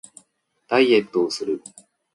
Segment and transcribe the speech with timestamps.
[0.67, 1.61] ダイエットをする